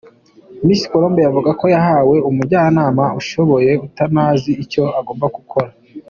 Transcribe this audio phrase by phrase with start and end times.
[0.65, 5.69] Miss Colombe avuga ko yahawe umujyanama udashoboye utanazi icyo agomba gukora.